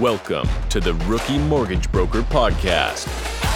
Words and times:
Welcome 0.00 0.48
to 0.70 0.80
the 0.80 0.94
Rookie 0.94 1.36
Mortgage 1.36 1.92
Broker 1.92 2.22
Podcast 2.22 3.06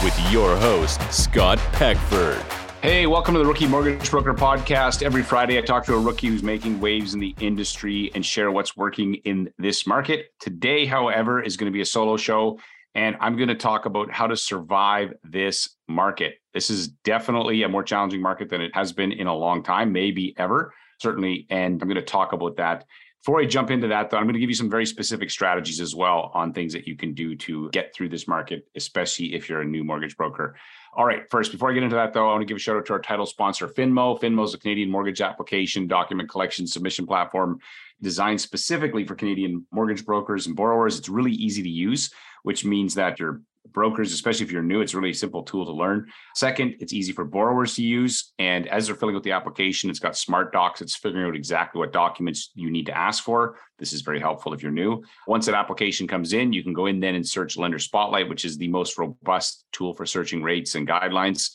with 0.05 0.15
your 0.31 0.59
host, 0.59 1.01
Scott 1.11 1.57
Peckford. 1.73 2.43
Hey, 2.83 3.07
welcome 3.07 3.33
to 3.33 3.39
the 3.39 3.47
Rookie 3.47 3.67
Mortgage 3.67 4.11
Broker 4.11 4.35
Podcast. 4.35 5.03
Every 5.03 5.23
Friday, 5.23 5.57
I 5.57 5.63
talk 5.63 5.87
to 5.87 5.95
a 5.95 5.99
rookie 5.99 6.27
who's 6.27 6.43
making 6.43 6.81
waves 6.81 7.15
in 7.15 7.21
the 7.21 7.35
industry 7.41 8.11
and 8.15 8.27
share 8.27 8.53
what's 8.53 8.77
working 8.77 9.15
in 9.25 9.55
this 9.57 9.87
market. 9.87 10.35
Today, 10.39 10.85
however, 10.85 11.41
is 11.41 11.57
going 11.57 11.73
to 11.73 11.75
be 11.75 11.81
a 11.81 11.87
solo 11.87 12.19
show, 12.19 12.59
and 12.95 13.17
I'm 13.21 13.37
going 13.37 13.49
to 13.49 13.55
talk 13.55 13.87
about 13.87 14.11
how 14.13 14.27
to 14.27 14.37
survive 14.37 15.15
this 15.25 15.71
market. 15.89 16.35
This 16.53 16.69
is 16.69 16.89
definitely 16.89 17.63
a 17.63 17.71
more 17.71 17.83
challenging 17.83 18.21
market 18.21 18.51
than 18.51 18.61
it 18.61 18.75
has 18.75 18.93
been 18.93 19.13
in 19.13 19.29
a 19.29 19.35
long 19.35 19.63
time, 19.63 19.93
maybe 19.93 20.35
ever, 20.37 20.75
certainly. 21.01 21.47
And 21.49 21.81
I'm 21.81 21.89
going 21.89 21.97
to 21.97 22.03
talk 22.03 22.35
about 22.35 22.59
that 22.59 22.85
before 23.25 23.41
I 23.41 23.47
jump 23.47 23.71
into 23.71 23.89
that, 23.89 24.11
though, 24.11 24.19
I'm 24.19 24.25
going 24.25 24.35
to 24.35 24.39
give 24.39 24.51
you 24.51 24.55
some 24.55 24.69
very 24.69 24.85
specific 24.85 25.31
strategies 25.31 25.81
as 25.81 25.95
well 25.95 26.31
on 26.35 26.53
things 26.53 26.75
that 26.75 26.87
you 26.87 26.95
can 26.95 27.15
do 27.15 27.35
to 27.37 27.71
get 27.71 27.95
through 27.95 28.11
this 28.11 28.29
market, 28.29 28.69
especially 28.77 29.35
if 29.35 29.49
you're 29.49 29.63
a 29.63 29.65
new 29.65 29.83
mortgage 29.83 30.15
broker. 30.15 30.57
All 30.93 31.07
right, 31.07 31.23
first, 31.31 31.51
before 31.51 31.71
I 31.71 31.73
get 31.73 31.83
into 31.83 31.97
that, 31.97 32.13
though, 32.13 32.29
I 32.29 32.33
want 32.33 32.43
to 32.43 32.45
give 32.45 32.59
a 32.59 32.61
shout 32.61 32.77
out 32.77 32.85
to 32.85 32.93
our 32.93 33.01
title 33.01 33.25
sponsor, 33.25 33.67
Finmo. 33.67 34.21
Finmo 34.21 34.45
is 34.45 34.53
a 34.53 34.59
Canadian 34.59 34.91
mortgage 34.91 35.23
application 35.23 35.87
document 35.87 36.29
collection 36.29 36.67
submission 36.67 37.07
platform 37.07 37.61
designed 38.03 38.43
specifically 38.43 39.07
for 39.07 39.15
Canadian 39.15 39.65
mortgage 39.73 40.05
brokers 40.05 40.47
and 40.47 40.55
borrowers. 40.55 40.99
It's 40.99 41.09
really 41.09 41.33
easy 41.33 41.63
to 41.63 41.71
use, 41.71 42.13
which 42.43 42.67
means 42.67 42.93
that 42.97 43.19
your 43.19 43.41
brokers, 43.73 44.13
especially 44.13 44.47
if 44.47 44.53
you're 44.53 44.63
new, 44.63 44.81
it's 44.81 44.95
really 44.95 45.13
simple 45.13 45.43
tool 45.43 45.65
to 45.67 45.73
learn. 45.73 46.07
Second, 46.35 46.77
it's 46.81 46.93
easy 46.93 47.13
for 47.13 47.25
borrowers 47.25 47.75
to 47.75 47.83
use. 47.83 48.33
And 48.39 48.69
as 48.69 48.87
they're 48.87 48.97
filling 48.97 49.17
out 49.17 49.23
the 49.23 49.33
application, 49.33 49.91
it's 49.91 49.99
got 49.99 50.17
smart 50.17 50.53
docs. 50.53 50.81
It's 50.81 50.97
figuring 50.97 51.27
out 51.27 51.37
exactly 51.37 51.79
what 51.79 51.93
documents 51.93 52.51
you 52.55 52.71
need 52.71 52.87
to 52.87 52.97
ask 52.97 53.25
for. 53.25 53.59
This 53.79 53.93
is 53.93 54.03
very 54.03 54.21
helpful 54.21 54.53
if 54.53 54.63
you're 54.63 54.73
new. 54.73 55.03
Once 55.27 55.47
that 55.47 55.55
application 55.55 56.07
comes 56.07 56.33
in, 56.33 56.53
you 56.53 56.63
can 56.63 56.73
go 56.73 56.87
in 56.87 57.01
then 57.01 57.15
and 57.15 57.27
search 57.27 57.57
Lender 57.57 57.79
Spotlight, 57.79 58.29
which 58.29 58.45
is 58.45 58.57
the 58.57 58.69
most 58.69 58.99
robust 58.99 59.65
tool 59.73 59.95
for 59.95 60.07
searching 60.07 60.43
rates 60.43 60.75
and 60.75 60.87
guidelines. 60.87 61.51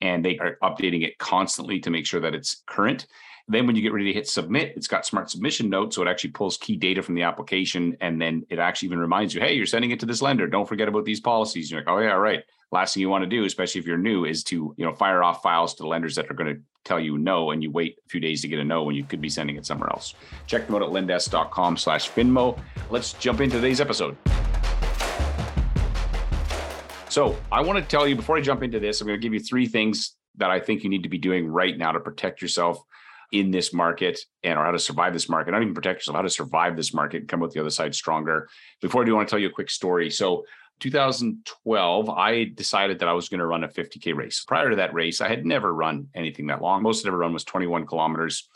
And 0.00 0.24
they 0.24 0.38
are 0.38 0.58
updating 0.62 1.04
it 1.04 1.16
constantly 1.18 1.78
to 1.80 1.90
make 1.90 2.06
sure 2.06 2.20
that 2.20 2.34
it's 2.34 2.62
current. 2.66 3.06
Then 3.52 3.66
when 3.66 3.76
you 3.76 3.82
get 3.82 3.92
ready 3.92 4.06
to 4.06 4.12
hit 4.14 4.26
submit, 4.26 4.72
it's 4.76 4.86
got 4.86 5.04
smart 5.04 5.30
submission 5.30 5.68
notes. 5.68 5.96
So 5.96 6.02
it 6.02 6.08
actually 6.08 6.30
pulls 6.30 6.56
key 6.56 6.76
data 6.76 7.02
from 7.02 7.14
the 7.14 7.22
application. 7.22 7.96
And 8.00 8.20
then 8.20 8.46
it 8.48 8.58
actually 8.58 8.86
even 8.86 8.98
reminds 8.98 9.34
you, 9.34 9.42
hey, 9.42 9.52
you're 9.52 9.66
sending 9.66 9.90
it 9.90 10.00
to 10.00 10.06
this 10.06 10.22
lender. 10.22 10.46
Don't 10.46 10.66
forget 10.66 10.88
about 10.88 11.04
these 11.04 11.20
policies. 11.20 11.70
You're 11.70 11.80
like, 11.80 11.88
oh 11.88 11.98
yeah, 11.98 12.12
right. 12.12 12.42
Last 12.70 12.94
thing 12.94 13.02
you 13.02 13.10
want 13.10 13.24
to 13.24 13.28
do, 13.28 13.44
especially 13.44 13.80
if 13.80 13.86
you're 13.86 13.98
new, 13.98 14.24
is 14.24 14.42
to, 14.44 14.74
you 14.78 14.86
know, 14.86 14.94
fire 14.94 15.22
off 15.22 15.42
files 15.42 15.74
to 15.74 15.86
lenders 15.86 16.14
that 16.14 16.30
are 16.30 16.34
going 16.34 16.54
to 16.54 16.62
tell 16.84 16.98
you 16.98 17.18
no 17.18 17.50
and 17.50 17.62
you 17.62 17.70
wait 17.70 17.98
a 18.06 18.08
few 18.08 18.20
days 18.20 18.40
to 18.40 18.48
get 18.48 18.58
a 18.58 18.64
no 18.64 18.84
when 18.84 18.96
you 18.96 19.04
could 19.04 19.20
be 19.20 19.28
sending 19.28 19.56
it 19.56 19.66
somewhere 19.66 19.90
else. 19.90 20.14
Check 20.46 20.66
them 20.66 20.74
out 20.74 20.82
at 20.82 20.88
lendesk.com 20.88 21.76
slash 21.76 22.10
finmo. 22.10 22.58
Let's 22.88 23.12
jump 23.12 23.42
into 23.42 23.56
today's 23.56 23.82
episode. 23.82 24.16
So 27.10 27.36
I 27.52 27.60
want 27.60 27.78
to 27.78 27.84
tell 27.84 28.08
you 28.08 28.16
before 28.16 28.38
I 28.38 28.40
jump 28.40 28.62
into 28.62 28.80
this, 28.80 29.02
I'm 29.02 29.06
going 29.06 29.20
to 29.20 29.22
give 29.22 29.34
you 29.34 29.40
three 29.40 29.66
things 29.66 30.16
that 30.36 30.50
I 30.50 30.58
think 30.58 30.82
you 30.82 30.88
need 30.88 31.02
to 31.02 31.10
be 31.10 31.18
doing 31.18 31.46
right 31.46 31.76
now 31.76 31.92
to 31.92 32.00
protect 32.00 32.40
yourself 32.40 32.82
in 33.32 33.50
this 33.50 33.72
market 33.72 34.20
and 34.42 34.58
or 34.58 34.64
how 34.64 34.70
to 34.70 34.78
survive 34.78 35.12
this 35.12 35.28
market, 35.28 35.50
not 35.50 35.62
even 35.62 35.74
protect 35.74 36.00
yourself, 36.00 36.16
how 36.16 36.22
to 36.22 36.30
survive 36.30 36.76
this 36.76 36.94
market 36.94 37.22
and 37.22 37.28
come 37.28 37.42
out 37.42 37.50
the 37.50 37.60
other 37.60 37.70
side 37.70 37.94
stronger. 37.94 38.48
Before 38.80 39.02
I 39.02 39.04
do, 39.04 39.12
I 39.12 39.16
want 39.16 39.28
to 39.28 39.30
tell 39.30 39.38
you 39.38 39.48
a 39.48 39.52
quick 39.52 39.70
story. 39.70 40.10
So 40.10 40.44
2012, 40.80 42.10
I 42.10 42.44
decided 42.44 42.98
that 42.98 43.08
I 43.08 43.12
was 43.12 43.28
going 43.28 43.40
to 43.40 43.46
run 43.46 43.64
a 43.64 43.68
50K 43.68 44.14
race. 44.14 44.44
Prior 44.46 44.70
to 44.70 44.76
that 44.76 44.94
race, 44.94 45.20
I 45.20 45.28
had 45.28 45.46
never 45.46 45.72
run 45.72 46.08
anything 46.14 46.48
that 46.48 46.60
long. 46.60 46.82
Most 46.82 47.04
I'd 47.04 47.08
ever 47.08 47.18
run 47.18 47.32
was 47.32 47.44
21 47.44 47.86
kilometers. 47.86 48.48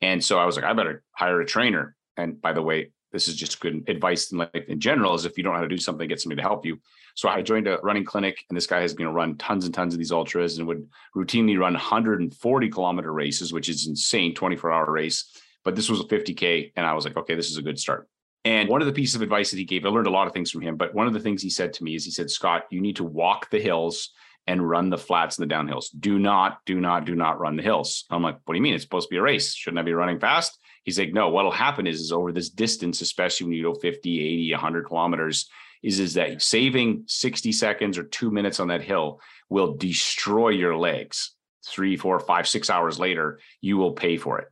And 0.00 0.22
so 0.22 0.38
I 0.38 0.46
was 0.46 0.56
like, 0.56 0.64
I 0.64 0.72
better 0.72 1.02
hire 1.12 1.40
a 1.40 1.46
trainer. 1.46 1.96
And 2.16 2.40
by 2.40 2.52
the 2.52 2.62
way, 2.62 2.90
this 3.12 3.28
is 3.28 3.34
just 3.34 3.60
good 3.60 3.84
advice 3.88 4.30
in 4.30 4.38
life 4.38 4.50
in 4.68 4.78
general, 4.78 5.14
is 5.14 5.24
if 5.24 5.36
you 5.36 5.42
don't 5.42 5.54
know 5.54 5.58
how 5.58 5.64
to 5.64 5.68
do 5.68 5.78
something, 5.78 6.06
get 6.06 6.20
somebody 6.20 6.40
to 6.40 6.46
help 6.46 6.64
you. 6.64 6.78
So 7.20 7.28
I 7.28 7.42
joined 7.42 7.68
a 7.68 7.78
running 7.82 8.06
clinic, 8.06 8.46
and 8.48 8.56
this 8.56 8.66
guy 8.66 8.80
has 8.80 8.98
know 8.98 9.12
run 9.12 9.36
tons 9.36 9.66
and 9.66 9.74
tons 9.74 9.92
of 9.92 9.98
these 9.98 10.10
ultras 10.10 10.56
and 10.56 10.66
would 10.66 10.88
routinely 11.14 11.58
run 11.58 11.74
140 11.74 12.70
kilometer 12.70 13.12
races, 13.12 13.52
which 13.52 13.68
is 13.68 13.86
insane, 13.86 14.34
24 14.34 14.72
hour 14.72 14.90
race. 14.90 15.26
But 15.62 15.76
this 15.76 15.90
was 15.90 16.00
a 16.00 16.04
50k, 16.04 16.72
and 16.76 16.86
I 16.86 16.94
was 16.94 17.04
like, 17.04 17.18
okay, 17.18 17.34
this 17.34 17.50
is 17.50 17.58
a 17.58 17.62
good 17.62 17.78
start. 17.78 18.08
And 18.46 18.70
one 18.70 18.80
of 18.80 18.86
the 18.86 18.94
pieces 18.94 19.16
of 19.16 19.20
advice 19.20 19.50
that 19.50 19.58
he 19.58 19.66
gave, 19.66 19.84
I 19.84 19.90
learned 19.90 20.06
a 20.06 20.10
lot 20.10 20.28
of 20.28 20.32
things 20.32 20.50
from 20.50 20.62
him. 20.62 20.76
But 20.76 20.94
one 20.94 21.06
of 21.06 21.12
the 21.12 21.20
things 21.20 21.42
he 21.42 21.50
said 21.50 21.74
to 21.74 21.84
me 21.84 21.94
is, 21.94 22.06
he 22.06 22.10
said, 22.10 22.30
Scott, 22.30 22.64
you 22.70 22.80
need 22.80 22.96
to 22.96 23.04
walk 23.04 23.50
the 23.50 23.60
hills 23.60 24.12
and 24.46 24.66
run 24.66 24.88
the 24.88 24.96
flats 24.96 25.38
and 25.38 25.50
the 25.50 25.54
downhills. 25.54 25.88
Do 26.00 26.18
not, 26.18 26.60
do 26.64 26.80
not, 26.80 27.04
do 27.04 27.14
not 27.14 27.38
run 27.38 27.54
the 27.54 27.62
hills. 27.62 28.06
I'm 28.08 28.22
like, 28.22 28.38
what 28.46 28.54
do 28.54 28.56
you 28.56 28.62
mean? 28.62 28.72
It's 28.72 28.84
supposed 28.84 29.08
to 29.08 29.12
be 29.12 29.18
a 29.18 29.22
race. 29.22 29.54
Shouldn't 29.54 29.78
I 29.78 29.82
be 29.82 29.92
running 29.92 30.20
fast? 30.20 30.58
He's 30.84 30.98
like, 30.98 31.12
no, 31.12 31.28
what'll 31.28 31.50
happen 31.50 31.86
is, 31.86 32.00
is 32.00 32.12
over 32.12 32.32
this 32.32 32.48
distance, 32.48 33.02
especially 33.02 33.44
when 33.44 33.56
you 33.56 33.64
go 33.64 33.74
50, 33.74 34.20
80, 34.20 34.52
100 34.52 34.86
kilometers, 34.86 35.50
is, 35.82 35.98
is 35.98 36.14
that 36.14 36.42
saving 36.42 37.04
60 37.06 37.52
seconds 37.52 37.98
or 37.98 38.04
two 38.04 38.30
minutes 38.30 38.60
on 38.60 38.68
that 38.68 38.82
hill 38.82 39.20
will 39.48 39.76
destroy 39.76 40.50
your 40.50 40.76
legs. 40.76 41.32
Three, 41.66 41.96
four, 41.96 42.18
five, 42.20 42.48
six 42.48 42.70
hours 42.70 42.98
later, 42.98 43.40
you 43.60 43.76
will 43.76 43.92
pay 43.92 44.16
for 44.16 44.38
it. 44.38 44.48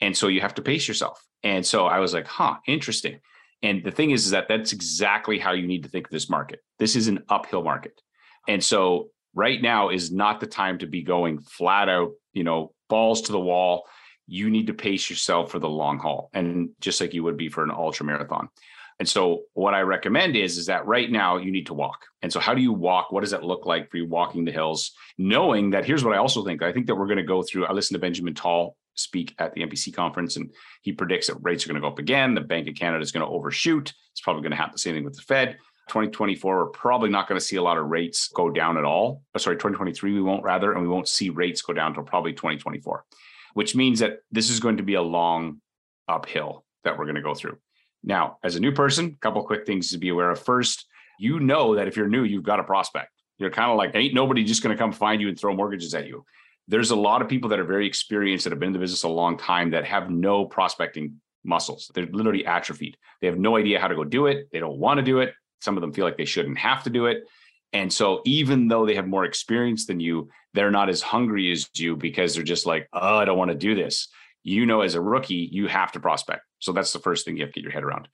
And 0.00 0.16
so 0.16 0.28
you 0.28 0.40
have 0.40 0.54
to 0.54 0.62
pace 0.62 0.86
yourself. 0.88 1.24
And 1.42 1.64
so 1.64 1.86
I 1.86 1.98
was 1.98 2.14
like, 2.14 2.26
huh, 2.26 2.56
interesting. 2.66 3.20
And 3.62 3.84
the 3.84 3.90
thing 3.90 4.10
is, 4.10 4.24
is 4.24 4.30
that 4.32 4.48
that's 4.48 4.72
exactly 4.72 5.38
how 5.38 5.52
you 5.52 5.66
need 5.66 5.84
to 5.84 5.88
think 5.88 6.06
of 6.06 6.10
this 6.10 6.28
market. 6.28 6.60
This 6.78 6.96
is 6.96 7.08
an 7.08 7.24
uphill 7.28 7.62
market. 7.62 8.00
And 8.48 8.62
so 8.62 9.10
right 9.34 9.60
now 9.60 9.90
is 9.90 10.10
not 10.10 10.40
the 10.40 10.46
time 10.46 10.78
to 10.78 10.86
be 10.86 11.02
going 11.02 11.40
flat 11.40 11.88
out, 11.88 12.12
you 12.32 12.44
know, 12.44 12.72
balls 12.88 13.22
to 13.22 13.32
the 13.32 13.40
wall. 13.40 13.84
You 14.26 14.50
need 14.50 14.66
to 14.66 14.74
pace 14.74 15.08
yourself 15.08 15.50
for 15.50 15.58
the 15.58 15.68
long 15.68 15.98
haul. 15.98 16.30
And 16.32 16.70
just 16.80 17.00
like 17.00 17.14
you 17.14 17.22
would 17.22 17.36
be 17.36 17.48
for 17.48 17.62
an 17.62 17.70
ultra 17.70 18.04
marathon. 18.04 18.48
And 19.02 19.08
so 19.08 19.46
what 19.54 19.74
I 19.74 19.80
recommend 19.80 20.36
is, 20.36 20.56
is 20.56 20.66
that 20.66 20.86
right 20.86 21.10
now 21.10 21.36
you 21.36 21.50
need 21.50 21.66
to 21.66 21.74
walk. 21.74 22.04
And 22.22 22.32
so 22.32 22.38
how 22.38 22.54
do 22.54 22.62
you 22.62 22.72
walk? 22.72 23.10
What 23.10 23.22
does 23.22 23.32
that 23.32 23.42
look 23.42 23.66
like 23.66 23.90
for 23.90 23.96
you 23.96 24.06
walking 24.06 24.44
the 24.44 24.52
hills? 24.52 24.92
Knowing 25.18 25.70
that 25.70 25.84
here's 25.84 26.04
what 26.04 26.14
I 26.14 26.18
also 26.18 26.44
think. 26.44 26.62
I 26.62 26.72
think 26.72 26.86
that 26.86 26.94
we're 26.94 27.08
going 27.08 27.16
to 27.16 27.24
go 27.24 27.42
through, 27.42 27.66
I 27.66 27.72
listened 27.72 27.96
to 27.96 28.00
Benjamin 28.00 28.34
Tal 28.34 28.76
speak 28.94 29.34
at 29.40 29.54
the 29.54 29.62
MPC 29.62 29.92
conference, 29.92 30.36
and 30.36 30.52
he 30.82 30.92
predicts 30.92 31.26
that 31.26 31.34
rates 31.42 31.64
are 31.64 31.68
going 31.68 31.74
to 31.74 31.80
go 31.80 31.88
up 31.88 31.98
again. 31.98 32.36
The 32.36 32.42
Bank 32.42 32.68
of 32.68 32.76
Canada 32.76 33.02
is 33.02 33.10
going 33.10 33.26
to 33.26 33.32
overshoot. 33.32 33.92
It's 34.12 34.20
probably 34.20 34.42
going 34.42 34.52
to 34.52 34.56
happen 34.56 34.74
the 34.74 34.78
same 34.78 34.94
thing 34.94 35.02
with 35.02 35.16
the 35.16 35.22
Fed. 35.22 35.56
2024, 35.88 36.56
we're 36.56 36.66
probably 36.66 37.10
not 37.10 37.26
going 37.26 37.40
to 37.40 37.44
see 37.44 37.56
a 37.56 37.62
lot 37.62 37.78
of 37.78 37.86
rates 37.86 38.28
go 38.28 38.50
down 38.50 38.78
at 38.78 38.84
all. 38.84 39.24
Oh, 39.34 39.38
sorry, 39.38 39.56
2023, 39.56 40.12
we 40.12 40.22
won't 40.22 40.44
rather, 40.44 40.74
and 40.74 40.80
we 40.80 40.86
won't 40.86 41.08
see 41.08 41.28
rates 41.28 41.60
go 41.60 41.72
down 41.72 41.88
until 41.88 42.04
probably 42.04 42.34
2024, 42.34 43.04
which 43.54 43.74
means 43.74 43.98
that 43.98 44.18
this 44.30 44.48
is 44.48 44.60
going 44.60 44.76
to 44.76 44.84
be 44.84 44.94
a 44.94 45.02
long 45.02 45.60
uphill 46.06 46.64
that 46.84 46.96
we're 46.96 47.06
going 47.06 47.16
to 47.16 47.20
go 47.20 47.34
through. 47.34 47.58
Now, 48.04 48.38
as 48.42 48.56
a 48.56 48.60
new 48.60 48.72
person, 48.72 49.06
a 49.16 49.20
couple 49.20 49.42
quick 49.44 49.66
things 49.66 49.90
to 49.90 49.98
be 49.98 50.08
aware 50.08 50.30
of. 50.30 50.40
First, 50.40 50.86
you 51.18 51.40
know 51.40 51.76
that 51.76 51.88
if 51.88 51.96
you're 51.96 52.08
new, 52.08 52.24
you've 52.24 52.42
got 52.42 52.60
a 52.60 52.64
prospect. 52.64 53.10
You're 53.38 53.50
kind 53.50 53.70
of 53.70 53.76
like, 53.76 53.92
ain't 53.94 54.14
nobody 54.14 54.44
just 54.44 54.62
going 54.62 54.76
to 54.76 54.80
come 54.80 54.92
find 54.92 55.20
you 55.20 55.28
and 55.28 55.38
throw 55.38 55.54
mortgages 55.54 55.94
at 55.94 56.06
you. 56.06 56.24
There's 56.68 56.90
a 56.90 56.96
lot 56.96 57.22
of 57.22 57.28
people 57.28 57.50
that 57.50 57.60
are 57.60 57.64
very 57.64 57.86
experienced 57.86 58.44
that 58.44 58.50
have 58.50 58.60
been 58.60 58.68
in 58.68 58.72
the 58.72 58.78
business 58.78 59.02
a 59.02 59.08
long 59.08 59.36
time 59.36 59.70
that 59.70 59.84
have 59.84 60.10
no 60.10 60.44
prospecting 60.44 61.20
muscles. 61.44 61.90
They're 61.94 62.06
literally 62.06 62.46
atrophied. 62.46 62.96
They 63.20 63.26
have 63.26 63.38
no 63.38 63.56
idea 63.56 63.80
how 63.80 63.88
to 63.88 63.94
go 63.94 64.04
do 64.04 64.26
it. 64.26 64.48
They 64.52 64.60
don't 64.60 64.78
want 64.78 64.98
to 64.98 65.04
do 65.04 65.18
it. 65.18 65.34
Some 65.60 65.76
of 65.76 65.80
them 65.80 65.92
feel 65.92 66.04
like 66.04 66.16
they 66.16 66.24
shouldn't 66.24 66.58
have 66.58 66.84
to 66.84 66.90
do 66.90 67.06
it. 67.06 67.24
And 67.72 67.92
so, 67.92 68.20
even 68.26 68.68
though 68.68 68.84
they 68.84 68.94
have 68.96 69.06
more 69.06 69.24
experience 69.24 69.86
than 69.86 69.98
you, 69.98 70.28
they're 70.52 70.70
not 70.70 70.90
as 70.90 71.00
hungry 71.00 71.50
as 71.50 71.68
you 71.74 71.96
because 71.96 72.34
they're 72.34 72.44
just 72.44 72.66
like, 72.66 72.88
oh, 72.92 73.16
I 73.16 73.24
don't 73.24 73.38
want 73.38 73.50
to 73.50 73.56
do 73.56 73.74
this 73.74 74.08
you 74.42 74.66
know, 74.66 74.80
as 74.80 74.94
a 74.94 75.00
rookie, 75.00 75.48
you 75.52 75.66
have 75.68 75.92
to 75.92 76.00
prospect. 76.00 76.42
So 76.58 76.72
that's 76.72 76.92
the 76.92 76.98
first 76.98 77.24
thing 77.24 77.36
you 77.36 77.44
have 77.44 77.52
to 77.52 77.60
get 77.60 77.64
your 77.64 77.72
head 77.72 77.84
around. 77.84 78.08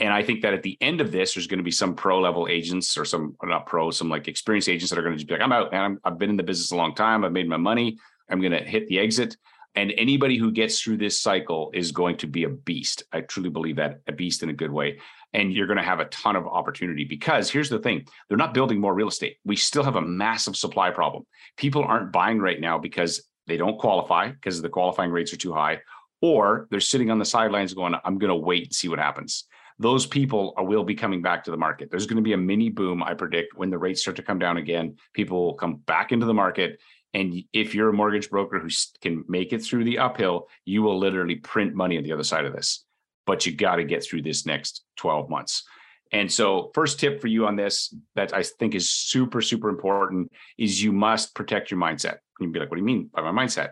And 0.00 0.12
I 0.12 0.22
think 0.22 0.42
that 0.42 0.54
at 0.54 0.62
the 0.62 0.78
end 0.80 1.00
of 1.00 1.12
this, 1.12 1.34
there's 1.34 1.46
going 1.46 1.58
to 1.58 1.64
be 1.64 1.70
some 1.70 1.94
pro 1.94 2.20
level 2.20 2.48
agents 2.48 2.96
or 2.96 3.04
some 3.04 3.36
uh, 3.42 3.46
not 3.46 3.66
pro, 3.66 3.90
some 3.90 4.08
like 4.08 4.26
experienced 4.26 4.68
agents 4.68 4.90
that 4.90 4.98
are 4.98 5.02
going 5.02 5.18
to 5.18 5.24
be 5.24 5.32
like, 5.32 5.42
I'm 5.42 5.52
out, 5.52 5.70
man. 5.70 5.98
i 6.04 6.08
have 6.08 6.18
been 6.18 6.30
in 6.30 6.36
the 6.36 6.42
business 6.42 6.70
a 6.70 6.76
long 6.76 6.94
time. 6.94 7.24
I've 7.24 7.32
made 7.32 7.48
my 7.48 7.58
money. 7.58 7.98
I'm 8.30 8.40
going 8.40 8.52
to 8.52 8.64
hit 8.64 8.88
the 8.88 8.98
exit. 8.98 9.36
And 9.74 9.92
anybody 9.96 10.36
who 10.36 10.50
gets 10.50 10.80
through 10.80 10.98
this 10.98 11.18
cycle 11.18 11.70
is 11.72 11.92
going 11.92 12.18
to 12.18 12.26
be 12.26 12.44
a 12.44 12.48
beast. 12.48 13.04
I 13.12 13.22
truly 13.22 13.48
believe 13.48 13.76
that 13.76 14.00
a 14.06 14.12
beast 14.12 14.42
in 14.42 14.50
a 14.50 14.54
good 14.54 14.70
way. 14.70 14.98
And 15.32 15.52
you're 15.52 15.66
going 15.66 15.78
to 15.78 15.82
have 15.82 16.00
a 16.00 16.06
ton 16.06 16.36
of 16.36 16.46
opportunity 16.46 17.04
because 17.04 17.50
here's 17.50 17.70
the 17.70 17.78
thing 17.78 18.06
they're 18.28 18.36
not 18.36 18.52
building 18.52 18.80
more 18.80 18.94
real 18.94 19.08
estate. 19.08 19.38
We 19.44 19.56
still 19.56 19.82
have 19.82 19.96
a 19.96 20.02
massive 20.02 20.56
supply 20.56 20.90
problem. 20.90 21.24
People 21.56 21.84
aren't 21.84 22.12
buying 22.12 22.38
right 22.38 22.60
now 22.60 22.78
because 22.78 23.22
they 23.46 23.56
don't 23.56 23.78
qualify 23.78 24.28
because 24.28 24.62
the 24.62 24.68
qualifying 24.68 25.10
rates 25.10 25.32
are 25.32 25.38
too 25.38 25.52
high, 25.52 25.80
or 26.20 26.68
they're 26.70 26.80
sitting 26.80 27.10
on 27.10 27.18
the 27.18 27.24
sidelines 27.24 27.74
going, 27.74 27.94
I'm 28.04 28.18
going 28.18 28.28
to 28.28 28.36
wait 28.36 28.64
and 28.64 28.74
see 28.74 28.88
what 28.88 28.98
happens. 28.98 29.44
Those 29.78 30.06
people 30.06 30.54
are, 30.56 30.64
will 30.64 30.84
be 30.84 30.94
coming 30.94 31.22
back 31.22 31.44
to 31.44 31.50
the 31.50 31.56
market. 31.56 31.90
There's 31.90 32.06
going 32.06 32.16
to 32.16 32.22
be 32.22 32.34
a 32.34 32.38
mini 32.38 32.70
boom, 32.70 33.02
I 33.02 33.14
predict, 33.14 33.56
when 33.56 33.70
the 33.70 33.78
rates 33.78 34.02
start 34.02 34.16
to 34.16 34.22
come 34.22 34.38
down 34.38 34.56
again. 34.56 34.96
People 35.12 35.44
will 35.44 35.54
come 35.54 35.76
back 35.76 36.12
into 36.12 36.26
the 36.26 36.34
market. 36.34 36.80
And 37.14 37.42
if 37.52 37.74
you're 37.74 37.90
a 37.90 37.92
mortgage 37.92 38.30
broker 38.30 38.58
who 38.58 38.68
can 39.00 39.24
make 39.28 39.52
it 39.52 39.62
through 39.62 39.84
the 39.84 39.98
uphill, 39.98 40.48
you 40.64 40.82
will 40.82 40.98
literally 40.98 41.36
print 41.36 41.74
money 41.74 41.98
on 41.98 42.04
the 42.04 42.12
other 42.12 42.24
side 42.24 42.44
of 42.44 42.52
this. 42.52 42.84
But 43.26 43.44
you 43.44 43.54
got 43.54 43.76
to 43.76 43.84
get 43.84 44.04
through 44.04 44.22
this 44.22 44.46
next 44.46 44.82
12 44.96 45.28
months. 45.28 45.64
And 46.12 46.30
so, 46.30 46.70
first 46.74 47.00
tip 47.00 47.20
for 47.20 47.26
you 47.26 47.46
on 47.46 47.56
this 47.56 47.94
that 48.14 48.34
I 48.34 48.42
think 48.42 48.74
is 48.74 48.90
super, 48.90 49.40
super 49.40 49.70
important 49.70 50.30
is 50.58 50.82
you 50.82 50.92
must 50.92 51.34
protect 51.34 51.70
your 51.70 51.80
mindset. 51.80 52.18
You'd 52.38 52.52
be 52.52 52.60
like, 52.60 52.70
what 52.70 52.76
do 52.76 52.80
you 52.80 52.86
mean 52.86 53.10
by 53.12 53.22
my 53.22 53.44
mindset? 53.44 53.70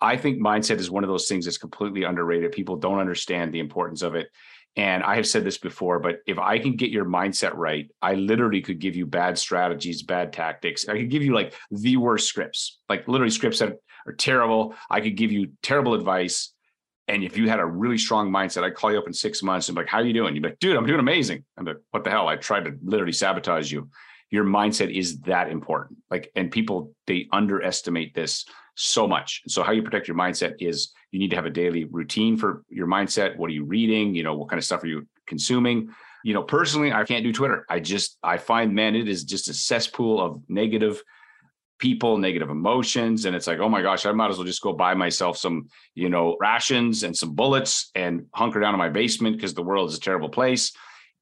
I 0.00 0.16
think 0.16 0.40
mindset 0.40 0.78
is 0.78 0.90
one 0.90 1.04
of 1.04 1.08
those 1.08 1.28
things 1.28 1.44
that's 1.44 1.58
completely 1.58 2.04
underrated. 2.04 2.52
People 2.52 2.76
don't 2.76 2.98
understand 2.98 3.52
the 3.52 3.60
importance 3.60 4.02
of 4.02 4.14
it. 4.14 4.28
And 4.76 5.04
I 5.04 5.14
have 5.16 5.26
said 5.26 5.44
this 5.44 5.58
before, 5.58 6.00
but 6.00 6.16
if 6.26 6.38
I 6.38 6.58
can 6.58 6.74
get 6.74 6.90
your 6.90 7.04
mindset 7.04 7.54
right, 7.54 7.88
I 8.02 8.14
literally 8.14 8.60
could 8.60 8.80
give 8.80 8.96
you 8.96 9.06
bad 9.06 9.38
strategies, 9.38 10.02
bad 10.02 10.32
tactics. 10.32 10.88
I 10.88 10.94
could 10.94 11.10
give 11.10 11.22
you 11.22 11.32
like 11.32 11.54
the 11.70 11.96
worst 11.96 12.28
scripts, 12.28 12.80
like 12.88 13.06
literally 13.06 13.30
scripts 13.30 13.60
that 13.60 13.76
are 14.06 14.12
terrible. 14.12 14.74
I 14.90 15.00
could 15.00 15.16
give 15.16 15.30
you 15.30 15.52
terrible 15.62 15.94
advice. 15.94 16.53
And 17.08 17.22
if 17.22 17.36
you 17.36 17.48
had 17.48 17.60
a 17.60 17.66
really 17.66 17.98
strong 17.98 18.30
mindset, 18.30 18.64
I'd 18.64 18.74
call 18.74 18.90
you 18.90 18.98
up 18.98 19.06
in 19.06 19.12
six 19.12 19.42
months 19.42 19.68
and 19.68 19.76
be 19.76 19.82
like, 19.82 19.90
how 19.90 19.98
are 19.98 20.04
you 20.04 20.12
doing? 20.12 20.34
You'd 20.34 20.42
be 20.42 20.48
like, 20.48 20.58
dude, 20.58 20.76
I'm 20.76 20.86
doing 20.86 21.00
amazing. 21.00 21.44
I'm 21.58 21.64
like, 21.64 21.76
what 21.90 22.04
the 22.04 22.10
hell? 22.10 22.28
I 22.28 22.36
tried 22.36 22.64
to 22.64 22.76
literally 22.82 23.12
sabotage 23.12 23.70
you. 23.70 23.90
Your 24.30 24.44
mindset 24.44 24.96
is 24.96 25.20
that 25.20 25.50
important. 25.50 25.98
Like, 26.10 26.32
and 26.34 26.50
people, 26.50 26.92
they 27.06 27.28
underestimate 27.30 28.14
this 28.14 28.46
so 28.74 29.06
much. 29.06 29.42
So 29.46 29.62
how 29.62 29.72
you 29.72 29.82
protect 29.82 30.08
your 30.08 30.16
mindset 30.16 30.54
is 30.60 30.92
you 31.10 31.18
need 31.18 31.30
to 31.30 31.36
have 31.36 31.46
a 31.46 31.50
daily 31.50 31.84
routine 31.84 32.36
for 32.36 32.64
your 32.68 32.86
mindset. 32.86 33.36
What 33.36 33.50
are 33.50 33.54
you 33.54 33.64
reading? 33.64 34.14
You 34.14 34.22
know, 34.22 34.34
what 34.34 34.48
kind 34.48 34.58
of 34.58 34.64
stuff 34.64 34.82
are 34.82 34.88
you 34.88 35.06
consuming? 35.26 35.90
You 36.24 36.34
know, 36.34 36.42
personally, 36.42 36.92
I 36.92 37.04
can't 37.04 37.22
do 37.22 37.32
Twitter. 37.32 37.66
I 37.68 37.80
just 37.80 38.18
I 38.22 38.38
find 38.38 38.74
man, 38.74 38.96
it 38.96 39.08
is 39.08 39.24
just 39.24 39.48
a 39.48 39.54
cesspool 39.54 40.20
of 40.20 40.42
negative 40.48 41.02
people, 41.78 42.18
negative 42.18 42.50
emotions. 42.50 43.24
And 43.24 43.34
it's 43.34 43.46
like, 43.46 43.58
oh 43.58 43.68
my 43.68 43.82
gosh, 43.82 44.06
I 44.06 44.12
might 44.12 44.30
as 44.30 44.38
well 44.38 44.46
just 44.46 44.62
go 44.62 44.72
buy 44.72 44.94
myself 44.94 45.36
some, 45.36 45.68
you 45.94 46.08
know, 46.08 46.36
rations 46.40 47.02
and 47.02 47.16
some 47.16 47.34
bullets 47.34 47.90
and 47.94 48.26
hunker 48.32 48.60
down 48.60 48.74
in 48.74 48.78
my 48.78 48.88
basement 48.88 49.36
because 49.36 49.54
the 49.54 49.62
world 49.62 49.90
is 49.90 49.96
a 49.96 50.00
terrible 50.00 50.28
place 50.28 50.72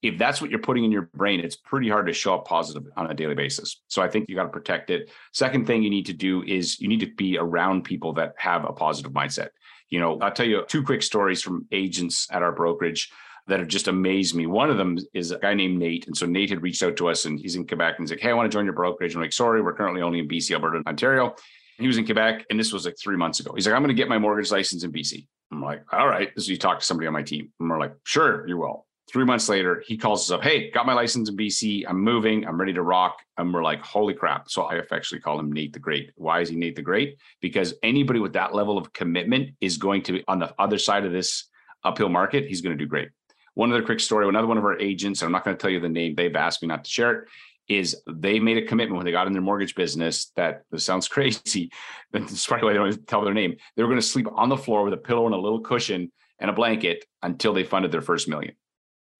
if 0.02 0.18
that's 0.18 0.40
what 0.40 0.50
you're 0.50 0.58
putting 0.58 0.84
in 0.84 0.90
your 0.90 1.08
brain, 1.14 1.40
it's 1.40 1.56
pretty 1.56 1.88
hard 1.88 2.06
to 2.08 2.12
show 2.12 2.34
up 2.34 2.44
positive 2.44 2.84
on 2.96 3.10
a 3.10 3.14
daily 3.14 3.36
basis. 3.36 3.80
So 3.86 4.02
I 4.02 4.08
think 4.08 4.28
you 4.28 4.34
got 4.34 4.42
to 4.42 4.48
protect 4.48 4.90
it. 4.90 5.10
Second 5.32 5.66
thing 5.66 5.82
you 5.82 5.90
need 5.90 6.06
to 6.06 6.12
do 6.12 6.42
is 6.42 6.80
you 6.80 6.88
need 6.88 7.00
to 7.00 7.14
be 7.14 7.38
around 7.38 7.84
people 7.84 8.12
that 8.14 8.34
have 8.36 8.64
a 8.64 8.72
positive 8.72 9.12
mindset. 9.12 9.50
You 9.90 10.00
know, 10.00 10.18
I'll 10.18 10.32
tell 10.32 10.46
you 10.46 10.64
two 10.66 10.82
quick 10.82 11.02
stories 11.02 11.40
from 11.40 11.66
agents 11.70 12.26
at 12.32 12.42
our 12.42 12.52
brokerage 12.52 13.12
that 13.48 13.58
have 13.58 13.68
just 13.68 13.88
amazed 13.88 14.34
me. 14.34 14.46
One 14.46 14.70
of 14.70 14.76
them 14.76 14.98
is 15.14 15.30
a 15.30 15.38
guy 15.38 15.54
named 15.54 15.78
Nate. 15.78 16.06
And 16.06 16.16
so 16.16 16.26
Nate 16.26 16.50
had 16.50 16.62
reached 16.62 16.82
out 16.82 16.96
to 16.96 17.08
us 17.08 17.24
and 17.24 17.38
he's 17.38 17.56
in 17.56 17.66
Quebec 17.66 17.94
and 17.98 18.04
he's 18.04 18.12
like, 18.12 18.20
Hey, 18.20 18.30
I 18.30 18.34
want 18.34 18.50
to 18.50 18.56
join 18.56 18.64
your 18.64 18.74
brokerage. 18.74 19.14
I'm 19.14 19.20
like, 19.20 19.32
sorry, 19.32 19.62
we're 19.62 19.74
currently 19.74 20.02
only 20.02 20.20
in 20.20 20.28
BC, 20.28 20.52
Alberta, 20.52 20.82
Ontario. 20.86 21.34
He 21.78 21.86
was 21.86 21.98
in 21.98 22.04
Quebec 22.04 22.46
and 22.50 22.60
this 22.60 22.72
was 22.72 22.84
like 22.84 22.96
three 23.02 23.16
months 23.16 23.40
ago. 23.40 23.52
He's 23.54 23.66
like, 23.66 23.74
I'm 23.74 23.82
going 23.82 23.88
to 23.88 24.00
get 24.00 24.08
my 24.08 24.18
mortgage 24.18 24.50
license 24.50 24.84
in 24.84 24.92
BC. 24.92 25.26
I'm 25.50 25.62
like, 25.62 25.82
all 25.92 26.08
right. 26.08 26.30
Is 26.36 26.48
you 26.48 26.56
talk 26.56 26.78
to 26.80 26.84
somebody 26.84 27.06
on 27.06 27.12
my 27.12 27.22
team. 27.22 27.52
And 27.58 27.68
we're 27.68 27.80
like, 27.80 27.94
sure, 28.04 28.46
you 28.46 28.58
will. 28.58 28.86
Three 29.10 29.24
months 29.24 29.48
later, 29.48 29.82
he 29.86 29.98
calls 29.98 30.22
us 30.22 30.30
up. 30.30 30.42
Hey, 30.42 30.70
got 30.70 30.86
my 30.86 30.94
license 30.94 31.28
in 31.28 31.36
BC. 31.36 31.84
I'm 31.86 32.00
moving. 32.00 32.46
I'm 32.46 32.58
ready 32.58 32.72
to 32.72 32.82
rock. 32.82 33.18
And 33.36 33.52
we're 33.52 33.64
like, 33.64 33.82
holy 33.82 34.14
crap. 34.14 34.48
So 34.48 34.62
I 34.62 34.76
affectionately 34.76 35.22
call 35.22 35.38
him 35.38 35.52
Nate 35.52 35.72
the 35.72 35.80
Great. 35.80 36.12
Why 36.14 36.40
is 36.40 36.48
he 36.48 36.56
Nate 36.56 36.76
the 36.76 36.82
Great? 36.82 37.18
Because 37.40 37.74
anybody 37.82 38.20
with 38.20 38.34
that 38.34 38.54
level 38.54 38.78
of 38.78 38.92
commitment 38.92 39.50
is 39.60 39.76
going 39.76 40.02
to, 40.04 40.12
be 40.12 40.24
on 40.28 40.38
the 40.38 40.54
other 40.58 40.78
side 40.78 41.04
of 41.04 41.12
this 41.12 41.50
uphill 41.84 42.08
market, 42.08 42.46
he's 42.46 42.60
going 42.60 42.76
to 42.76 42.82
do 42.82 42.88
great. 42.88 43.10
One 43.54 43.70
other 43.70 43.82
quick 43.82 44.00
story 44.00 44.28
another 44.28 44.46
one 44.46 44.58
of 44.58 44.64
our 44.64 44.78
agents, 44.78 45.22
I'm 45.22 45.32
not 45.32 45.44
going 45.44 45.56
to 45.56 45.60
tell 45.60 45.70
you 45.70 45.80
the 45.80 45.88
name, 45.88 46.14
they've 46.14 46.34
asked 46.34 46.62
me 46.62 46.68
not 46.68 46.84
to 46.84 46.90
share 46.90 47.12
it, 47.12 47.28
is 47.68 48.02
they 48.10 48.40
made 48.40 48.56
a 48.56 48.66
commitment 48.66 48.96
when 48.96 49.04
they 49.04 49.12
got 49.12 49.26
in 49.26 49.32
their 49.32 49.42
mortgage 49.42 49.74
business 49.74 50.32
that 50.36 50.62
this 50.70 50.84
sounds 50.84 51.08
crazy. 51.14 51.70
That's 52.12 52.46
probably 52.46 52.66
why 52.66 52.72
they 52.72 52.78
don't 52.78 53.06
tell 53.06 53.24
their 53.24 53.34
name. 53.34 53.56
They 53.76 53.82
were 53.82 53.88
going 53.88 54.00
to 54.00 54.06
sleep 54.06 54.26
on 54.34 54.48
the 54.48 54.56
floor 54.56 54.84
with 54.84 54.94
a 54.94 54.98
pillow 54.98 55.26
and 55.26 55.34
a 55.34 55.38
little 55.38 55.60
cushion 55.60 56.10
and 56.38 56.50
a 56.50 56.54
blanket 56.54 57.04
until 57.22 57.52
they 57.52 57.64
funded 57.64 57.92
their 57.92 58.02
first 58.02 58.28
million. 58.28 58.54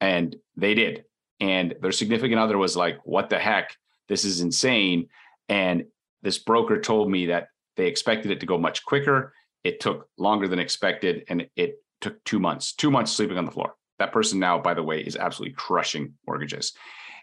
And 0.01 0.35
they 0.57 0.75
did. 0.75 1.05
And 1.41 1.75
their 1.81 1.93
significant 1.93 2.41
other 2.41 2.59
was 2.59 2.77
like, 2.77 2.99
what 3.05 3.31
the 3.31 3.39
heck? 3.39 3.77
This 4.09 4.25
is 4.25 4.41
insane. 4.41 5.09
And 5.49 5.85
this 6.23 6.39
broker 6.39 6.81
told 6.81 7.11
me 7.11 7.27
that 7.27 7.49
they 7.77 7.87
expected 7.87 8.31
it 8.31 8.41
to 8.41 8.47
go 8.47 8.59
much 8.59 8.85
quicker. 8.85 9.33
It 9.65 9.81
took 9.81 10.09
longer 10.19 10.49
than 10.49 10.59
expected. 10.59 11.25
And 11.29 11.47
it 11.57 11.77
took 12.01 12.23
two 12.25 12.39
months, 12.39 12.73
two 12.73 12.91
months 12.91 13.13
sleeping 13.13 13.39
on 13.39 13.45
the 13.45 13.51
floor. 13.51 13.75
That 14.03 14.13
person 14.13 14.41
now, 14.41 14.59
by 14.59 14.75
the 14.75 14.83
way, 14.83 15.01
is 15.01 15.17
absolutely 15.17 15.55
crushing 15.55 16.15
mortgages. 16.27 16.73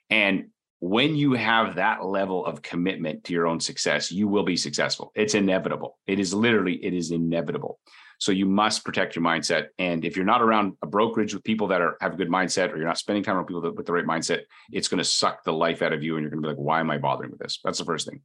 And 0.10 0.48
when 0.80 1.18
you 1.18 1.34
have 1.34 1.76
that 1.76 2.06
level 2.06 2.46
of 2.46 2.62
commitment 2.62 3.26
to 3.26 3.34
your 3.34 3.48
own 3.48 3.60
success, 3.60 4.14
you 4.14 4.30
will 4.30 4.44
be 4.44 4.56
successful. 4.56 5.12
It's 5.14 5.36
inevitable. 5.36 6.00
It 6.08 6.22
is 6.22 6.34
literally, 6.34 6.76
it 6.76 6.94
is 6.94 7.12
inevitable. 7.12 7.80
So 8.18 8.32
you 8.32 8.46
must 8.46 8.86
protect 8.86 9.14
your 9.14 9.26
mindset. 9.26 9.68
And 9.78 10.06
if 10.06 10.16
you're 10.16 10.26
not 10.26 10.42
around 10.42 10.78
a 10.82 10.88
brokerage 10.88 11.34
with 11.34 11.44
people 11.44 11.68
that 11.68 11.82
are 11.82 11.98
have 12.00 12.14
a 12.14 12.18
good 12.18 12.30
mindset, 12.30 12.72
or 12.72 12.78
you're 12.78 12.88
not 12.88 12.98
spending 12.98 13.24
time 13.24 13.38
with 13.38 13.48
people 13.48 13.62
that, 13.64 13.76
with 13.76 13.86
the 13.86 13.92
right 13.92 14.06
mindset, 14.06 14.44
it's 14.72 14.88
going 14.88 15.00
to 15.00 15.04
suck 15.04 15.44
the 15.44 15.52
life 15.52 15.82
out 15.82 15.92
of 15.92 16.02
you, 16.02 16.16
and 16.16 16.24
you're 16.24 16.32
going 16.32 16.42
to 16.42 16.48
be 16.48 16.54
like, 16.54 16.66
"Why 16.66 16.80
am 16.80 16.92
I 16.92 16.98
bothering 16.98 17.32
with 17.32 17.42
this?" 17.42 17.60
That's 17.62 17.80
the 17.80 17.86
first 17.86 18.08
thing. 18.08 18.22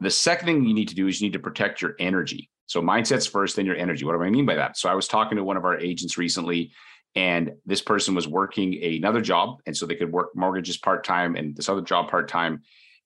The 0.00 0.10
second 0.10 0.46
thing 0.46 0.64
you 0.64 0.74
need 0.74 0.88
to 0.88 0.94
do 0.94 1.08
is 1.08 1.20
you 1.20 1.26
need 1.26 1.34
to 1.34 1.38
protect 1.38 1.82
your 1.82 1.94
energy. 1.98 2.50
So 2.66 2.80
mindset's 2.80 3.26
first, 3.26 3.56
then 3.56 3.66
your 3.66 3.76
energy. 3.76 4.04
What 4.04 4.12
do 4.12 4.22
I 4.22 4.30
mean 4.30 4.46
by 4.46 4.56
that? 4.56 4.78
So 4.78 4.88
I 4.88 4.94
was 4.94 5.08
talking 5.08 5.36
to 5.36 5.44
one 5.44 5.58
of 5.58 5.64
our 5.64 5.78
agents 5.78 6.16
recently, 6.16 6.72
and 7.14 7.52
this 7.66 7.82
person 7.82 8.14
was 8.14 8.26
working 8.26 8.82
another 8.82 9.20
job, 9.20 9.60
and 9.66 9.76
so 9.76 9.86
they 9.86 9.96
could 9.96 10.12
work 10.12 10.30
mortgages 10.34 10.76
part 10.76 11.04
time 11.04 11.36
and 11.36 11.54
this 11.54 11.68
other 11.68 11.82
job 11.82 12.08
part 12.10 12.28
time. 12.28 12.62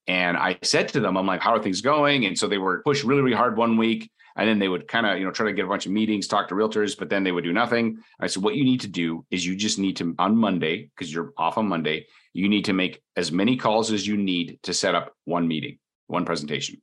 And 0.07 0.37
I 0.37 0.59
said 0.63 0.89
to 0.91 1.01
them, 1.01 1.17
I'm 1.17 1.27
like, 1.27 1.41
how 1.41 1.55
are 1.55 1.63
things 1.63 1.81
going? 1.81 2.27
And 2.27 2.39
so 2.39 2.47
they 2.47 2.59
were 2.59 2.83
pushed 2.83 3.05
really, 3.05 3.23
really 3.23 3.37
hard 3.37 3.57
one 3.57 3.77
week. 3.77 4.11
And 4.37 4.49
then 4.49 4.59
they 4.59 4.69
would 4.69 4.87
kind 4.87 5.07
of, 5.07 5.19
you 5.19 5.25
know, 5.25 5.31
try 5.31 5.47
to 5.47 5.53
get 5.53 5.65
a 5.65 5.69
bunch 5.69 5.87
of 5.87 5.93
meetings, 5.93 6.29
talk 6.29 6.49
to 6.49 6.55
realtors, 6.55 6.97
but 6.97 7.09
then 7.09 7.25
they 7.25 7.33
would 7.33 7.43
do 7.43 7.55
nothing. 7.55 7.99
I 8.21 8.27
said, 8.27 8.43
what 8.43 8.55
you 8.55 8.65
need 8.65 8.83
to 8.83 8.89
do 8.89 9.25
is 9.31 9.47
you 9.47 9.57
just 9.57 9.79
need 9.79 9.97
to, 9.97 10.15
on 10.19 10.37
Monday, 10.37 10.91
because 10.95 11.13
you're 11.13 11.33
off 11.39 11.57
on 11.57 11.67
Monday, 11.67 12.07
you 12.35 12.49
need 12.49 12.67
to 12.67 12.75
make 12.75 13.03
as 13.17 13.33
many 13.33 13.57
calls 13.57 13.91
as 13.91 14.07
you 14.07 14.17
need 14.17 14.59
to 14.65 14.75
set 14.75 14.95
up 14.95 15.15
one 15.25 15.49
meeting, 15.49 15.79
one 16.07 16.27
presentation. 16.27 16.83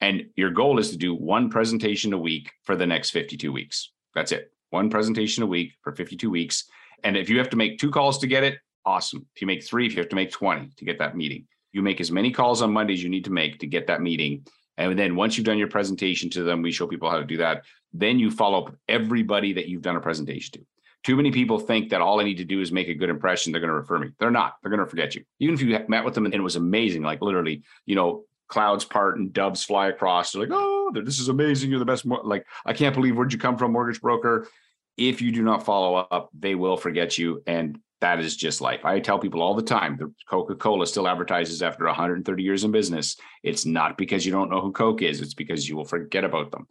And 0.00 0.26
your 0.36 0.50
goal 0.50 0.78
is 0.78 0.90
to 0.90 0.96
do 0.96 1.12
one 1.12 1.50
presentation 1.50 2.12
a 2.12 2.18
week 2.18 2.52
for 2.62 2.76
the 2.76 2.86
next 2.86 3.10
52 3.10 3.52
weeks. 3.52 3.90
That's 4.14 4.30
it. 4.30 4.55
One 4.70 4.90
presentation 4.90 5.42
a 5.42 5.46
week 5.46 5.72
for 5.82 5.92
52 5.92 6.30
weeks. 6.30 6.64
And 7.04 7.16
if 7.16 7.28
you 7.28 7.38
have 7.38 7.50
to 7.50 7.56
make 7.56 7.78
two 7.78 7.90
calls 7.90 8.18
to 8.18 8.26
get 8.26 8.42
it, 8.42 8.58
awesome. 8.84 9.26
If 9.34 9.40
you 9.40 9.46
make 9.46 9.64
three, 9.64 9.86
if 9.86 9.92
you 9.92 9.98
have 9.98 10.08
to 10.08 10.16
make 10.16 10.30
20 10.30 10.70
to 10.76 10.84
get 10.84 10.98
that 10.98 11.16
meeting, 11.16 11.46
you 11.72 11.82
make 11.82 12.00
as 12.00 12.10
many 12.10 12.30
calls 12.30 12.62
on 12.62 12.72
Mondays 12.72 13.02
you 13.02 13.10
need 13.10 13.24
to 13.24 13.32
make 13.32 13.58
to 13.60 13.66
get 13.66 13.86
that 13.88 14.00
meeting. 14.00 14.46
And 14.78 14.98
then 14.98 15.16
once 15.16 15.36
you've 15.36 15.46
done 15.46 15.58
your 15.58 15.68
presentation 15.68 16.30
to 16.30 16.42
them, 16.42 16.62
we 16.62 16.72
show 16.72 16.86
people 16.86 17.10
how 17.10 17.18
to 17.18 17.24
do 17.24 17.38
that. 17.38 17.64
Then 17.92 18.18
you 18.18 18.30
follow 18.30 18.58
up 18.58 18.70
with 18.70 18.78
everybody 18.88 19.52
that 19.54 19.68
you've 19.68 19.82
done 19.82 19.96
a 19.96 20.00
presentation 20.00 20.52
to. 20.52 20.66
Too 21.04 21.16
many 21.16 21.30
people 21.30 21.58
think 21.58 21.90
that 21.90 22.00
all 22.00 22.20
I 22.20 22.24
need 22.24 22.38
to 22.38 22.44
do 22.44 22.60
is 22.60 22.72
make 22.72 22.88
a 22.88 22.94
good 22.94 23.10
impression. 23.10 23.52
They're 23.52 23.60
going 23.60 23.70
to 23.70 23.74
refer 23.74 23.98
me. 23.98 24.08
They're 24.18 24.30
not. 24.30 24.56
They're 24.60 24.70
going 24.70 24.84
to 24.84 24.90
forget 24.90 25.14
you. 25.14 25.22
Even 25.38 25.54
if 25.54 25.62
you 25.62 25.78
met 25.88 26.04
with 26.04 26.14
them 26.14 26.24
and 26.24 26.34
it 26.34 26.40
was 26.40 26.56
amazing, 26.56 27.02
like 27.02 27.22
literally, 27.22 27.62
you 27.84 27.94
know, 27.94 28.24
clouds 28.48 28.84
part 28.84 29.18
and 29.18 29.32
doves 29.32 29.64
fly 29.64 29.88
across. 29.88 30.32
They're 30.32 30.42
like, 30.42 30.50
oh, 30.52 30.90
this 30.94 31.18
is 31.18 31.28
amazing. 31.28 31.70
You're 31.70 31.78
the 31.78 31.84
best. 31.84 32.06
Like, 32.06 32.46
I 32.64 32.72
can't 32.72 32.94
believe 32.94 33.16
where'd 33.16 33.32
you 33.32 33.38
come 33.38 33.56
from, 33.56 33.72
mortgage 33.72 34.00
broker. 34.00 34.48
If 34.96 35.20
you 35.20 35.32
do 35.32 35.42
not 35.42 35.64
follow 35.64 35.94
up, 35.96 36.30
they 36.38 36.54
will 36.54 36.76
forget 36.76 37.18
you. 37.18 37.42
And 37.46 37.78
that 38.00 38.20
is 38.20 38.36
just 38.36 38.60
life. 38.60 38.84
I 38.84 39.00
tell 39.00 39.18
people 39.18 39.42
all 39.42 39.54
the 39.54 39.62
time 39.62 39.96
the 39.96 40.12
Coca 40.28 40.54
Cola 40.54 40.86
still 40.86 41.08
advertises 41.08 41.62
after 41.62 41.86
130 41.86 42.42
years 42.42 42.64
in 42.64 42.70
business. 42.70 43.16
It's 43.42 43.64
not 43.64 43.96
because 43.96 44.26
you 44.26 44.32
don't 44.32 44.50
know 44.50 44.60
who 44.60 44.72
Coke 44.72 45.02
is, 45.02 45.20
it's 45.20 45.34
because 45.34 45.68
you 45.68 45.76
will 45.76 45.84
forget 45.84 46.24
about 46.24 46.50
them. 46.50 46.66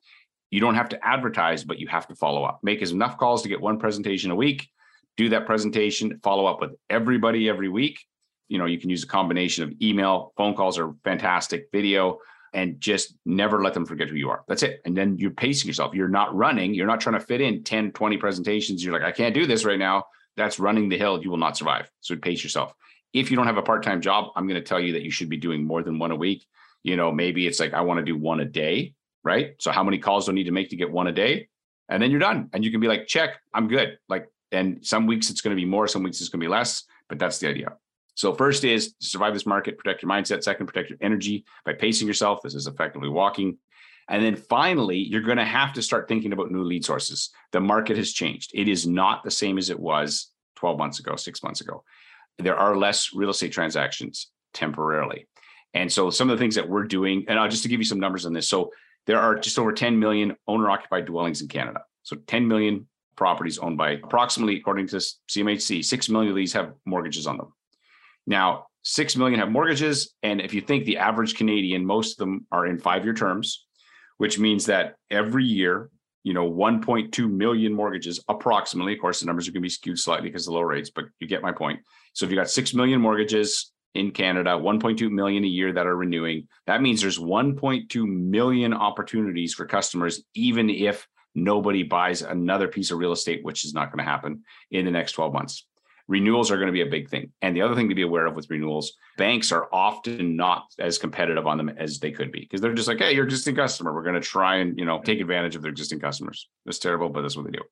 You 0.51 0.59
don't 0.59 0.75
have 0.75 0.89
to 0.89 1.05
advertise, 1.05 1.63
but 1.63 1.79
you 1.79 1.87
have 1.87 2.07
to 2.07 2.15
follow 2.15 2.43
up. 2.43 2.59
Make 2.63 2.81
as 2.81 2.91
enough 2.91 3.17
calls 3.17 3.41
to 3.41 3.49
get 3.49 3.59
one 3.59 3.79
presentation 3.79 4.31
a 4.31 4.35
week. 4.35 4.69
Do 5.17 5.29
that 5.29 5.45
presentation, 5.45 6.19
follow 6.21 6.45
up 6.45 6.61
with 6.61 6.71
everybody 6.89 7.49
every 7.49 7.69
week. 7.69 7.99
You 8.47 8.57
know, 8.57 8.65
you 8.65 8.79
can 8.79 8.89
use 8.89 9.03
a 9.03 9.07
combination 9.07 9.63
of 9.63 9.73
email, 9.81 10.33
phone 10.37 10.55
calls 10.55 10.77
are 10.77 10.93
fantastic, 11.03 11.69
video, 11.71 12.19
and 12.53 12.79
just 12.79 13.15
never 13.25 13.61
let 13.63 13.73
them 13.73 13.85
forget 13.85 14.07
who 14.07 14.15
you 14.15 14.29
are. 14.29 14.43
That's 14.47 14.63
it. 14.63 14.81
And 14.85 14.95
then 14.95 15.17
you're 15.17 15.31
pacing 15.31 15.67
yourself. 15.67 15.93
You're 15.93 16.07
not 16.07 16.33
running, 16.35 16.73
you're 16.73 16.87
not 16.87 17.01
trying 17.01 17.19
to 17.19 17.25
fit 17.25 17.41
in 17.41 17.63
10, 17.63 17.91
20 17.91 18.17
presentations. 18.17 18.83
You're 18.83 18.93
like, 18.93 19.03
I 19.03 19.11
can't 19.11 19.33
do 19.33 19.45
this 19.45 19.65
right 19.65 19.79
now 19.79 20.05
that's 20.35 20.59
running 20.59 20.89
the 20.89 20.97
hill. 20.97 21.21
You 21.21 21.29
will 21.29 21.37
not 21.37 21.57
survive. 21.57 21.89
So 22.01 22.15
pace 22.15 22.43
yourself. 22.43 22.73
If 23.13 23.31
you 23.31 23.37
don't 23.37 23.47
have 23.47 23.57
a 23.57 23.61
part 23.61 23.83
time 23.83 24.01
job, 24.01 24.31
I'm 24.35 24.47
going 24.47 24.59
to 24.61 24.67
tell 24.67 24.79
you 24.79 24.93
that 24.93 25.03
you 25.03 25.11
should 25.11 25.29
be 25.29 25.37
doing 25.37 25.65
more 25.65 25.83
than 25.83 25.99
one 25.99 26.11
a 26.11 26.15
week. 26.15 26.45
You 26.83 26.97
know, 26.97 27.11
maybe 27.11 27.47
it's 27.47 27.59
like, 27.59 27.73
I 27.73 27.81
want 27.81 27.99
to 27.99 28.05
do 28.05 28.17
one 28.17 28.41
a 28.41 28.45
day, 28.45 28.93
right? 29.23 29.55
So 29.59 29.71
how 29.71 29.83
many 29.83 29.97
calls 29.97 30.25
do 30.25 30.31
I 30.31 30.35
need 30.35 30.43
to 30.45 30.51
make 30.51 30.69
to 30.69 30.75
get 30.75 30.91
one 30.91 31.07
a 31.07 31.11
day? 31.11 31.47
And 31.89 32.01
then 32.01 32.11
you're 32.11 32.19
done. 32.19 32.49
And 32.53 32.63
you 32.63 32.71
can 32.71 32.79
be 32.79 32.87
like, 32.87 33.07
check, 33.07 33.39
I'm 33.53 33.67
good. 33.67 33.97
Like, 34.09 34.27
and 34.51 34.85
some 34.85 35.07
weeks 35.07 35.29
it's 35.29 35.41
going 35.41 35.55
to 35.55 35.59
be 35.59 35.65
more, 35.65 35.87
some 35.87 36.03
weeks 36.03 36.19
it's 36.19 36.29
going 36.29 36.41
to 36.41 36.45
be 36.45 36.51
less, 36.51 36.83
but 37.09 37.17
that's 37.17 37.39
the 37.39 37.47
idea. 37.47 37.73
So 38.15 38.33
first 38.33 38.63
is 38.63 38.93
to 38.93 39.05
survive 39.05 39.33
this 39.33 39.45
market, 39.45 39.77
protect 39.77 40.01
your 40.01 40.09
mindset. 40.09 40.43
Second, 40.43 40.67
protect 40.67 40.89
your 40.89 40.99
energy 41.01 41.45
by 41.65 41.73
pacing 41.73 42.07
yourself. 42.07 42.41
This 42.41 42.55
is 42.55 42.67
effectively 42.67 43.09
walking. 43.09 43.57
And 44.07 44.23
then 44.23 44.35
finally, 44.35 44.97
you're 44.97 45.21
going 45.21 45.37
to 45.37 45.45
have 45.45 45.73
to 45.73 45.81
start 45.81 46.07
thinking 46.07 46.31
about 46.31 46.51
new 46.51 46.63
lead 46.63 46.85
sources. 46.85 47.31
The 47.51 47.59
market 47.59 47.97
has 47.97 48.13
changed. 48.13 48.51
It 48.53 48.67
is 48.67 48.87
not 48.87 49.23
the 49.23 49.31
same 49.31 49.57
as 49.57 49.69
it 49.69 49.79
was 49.79 50.31
12 50.55 50.77
months 50.77 50.99
ago, 50.99 51.15
six 51.15 51.43
months 51.43 51.61
ago. 51.61 51.83
There 52.37 52.55
are 52.55 52.75
less 52.75 53.13
real 53.13 53.29
estate 53.29 53.51
transactions 53.51 54.31
temporarily. 54.53 55.27
And 55.73 55.91
so 55.91 56.09
some 56.09 56.29
of 56.29 56.37
the 56.37 56.41
things 56.41 56.55
that 56.55 56.69
we're 56.69 56.85
doing, 56.85 57.25
and 57.27 57.37
I'll 57.37 57.49
just 57.49 57.63
to 57.63 57.69
give 57.69 57.79
you 57.79 57.85
some 57.85 57.99
numbers 57.99 58.25
on 58.25 58.33
this. 58.33 58.47
So 58.47 58.71
there 59.07 59.19
are 59.19 59.35
just 59.35 59.59
over 59.59 59.73
10 59.73 59.99
million 59.99 60.35
owner 60.47 60.69
occupied 60.69 61.05
dwellings 61.05 61.41
in 61.41 61.47
Canada. 61.47 61.81
So 62.03 62.15
10 62.15 62.47
million 62.47 62.87
properties 63.15 63.57
owned 63.57 63.77
by 63.77 63.91
approximately, 63.91 64.57
according 64.57 64.87
to 64.87 64.97
CMHC, 64.97 65.83
6 65.83 66.09
million 66.09 66.29
of 66.29 66.35
these 66.35 66.53
have 66.53 66.73
mortgages 66.85 67.27
on 67.27 67.37
them. 67.37 67.53
Now, 68.27 68.67
6 68.83 69.15
million 69.15 69.39
have 69.39 69.51
mortgages. 69.51 70.13
And 70.21 70.39
if 70.39 70.53
you 70.53 70.61
think 70.61 70.85
the 70.85 70.97
average 70.97 71.35
Canadian, 71.35 71.85
most 71.85 72.13
of 72.13 72.17
them 72.17 72.45
are 72.51 72.67
in 72.67 72.77
five 72.77 73.03
year 73.03 73.13
terms 73.13 73.65
which 74.17 74.39
means 74.39 74.65
that 74.65 74.95
every 75.09 75.43
year 75.43 75.89
you 76.23 76.33
know 76.33 76.49
1.2 76.49 77.29
million 77.29 77.73
mortgages 77.73 78.23
approximately 78.27 78.93
of 78.93 78.99
course 78.99 79.19
the 79.19 79.25
numbers 79.25 79.47
are 79.47 79.51
going 79.51 79.61
to 79.61 79.65
be 79.65 79.69
skewed 79.69 79.99
slightly 79.99 80.29
because 80.29 80.47
of 80.47 80.51
the 80.51 80.57
low 80.57 80.63
rates 80.63 80.89
but 80.89 81.05
you 81.19 81.27
get 81.27 81.41
my 81.41 81.51
point 81.51 81.79
so 82.13 82.25
if 82.25 82.31
you 82.31 82.37
got 82.37 82.49
6 82.49 82.73
million 82.73 82.99
mortgages 82.99 83.71
in 83.93 84.11
canada 84.11 84.51
1.2 84.51 85.09
million 85.11 85.43
a 85.43 85.47
year 85.47 85.71
that 85.73 85.87
are 85.87 85.95
renewing 85.95 86.47
that 86.67 86.81
means 86.81 87.01
there's 87.01 87.19
1.2 87.19 88.07
million 88.07 88.73
opportunities 88.73 89.53
for 89.53 89.65
customers 89.65 90.23
even 90.33 90.69
if 90.69 91.07
nobody 91.35 91.83
buys 91.83 92.21
another 92.21 92.67
piece 92.67 92.91
of 92.91 92.97
real 92.97 93.11
estate 93.11 93.43
which 93.43 93.65
is 93.65 93.73
not 93.73 93.91
going 93.91 94.03
to 94.03 94.09
happen 94.09 94.43
in 94.71 94.85
the 94.85 94.91
next 94.91 95.13
12 95.13 95.33
months 95.33 95.67
renewals 96.07 96.51
are 96.51 96.57
going 96.57 96.67
to 96.67 96.73
be 96.73 96.81
a 96.81 96.85
big 96.85 97.09
thing. 97.09 97.31
And 97.41 97.55
the 97.55 97.61
other 97.61 97.75
thing 97.75 97.89
to 97.89 97.95
be 97.95 98.03
aware 98.03 98.25
of 98.25 98.35
with 98.35 98.49
renewals, 98.49 98.93
banks 99.17 99.51
are 99.51 99.67
often 99.71 100.35
not 100.35 100.65
as 100.79 100.97
competitive 100.97 101.47
on 101.47 101.57
them 101.57 101.69
as 101.69 101.99
they 101.99 102.11
could 102.11 102.31
be 102.31 102.41
because 102.41 102.61
they're 102.61 102.73
just 102.73 102.87
like, 102.87 102.99
hey, 102.99 103.13
you're 103.13 103.25
existing 103.25 103.55
customer. 103.55 103.93
We're 103.93 104.03
going 104.03 104.15
to 104.15 104.21
try 104.21 104.57
and, 104.57 104.77
you 104.77 104.85
know, 104.85 105.01
take 105.01 105.19
advantage 105.19 105.55
of 105.55 105.61
their 105.61 105.71
existing 105.71 105.99
customers. 105.99 106.47
That's 106.65 106.79
terrible, 106.79 107.09
but 107.09 107.21
that's 107.21 107.35
what 107.35 107.45
they 107.45 107.51
do. 107.51 107.63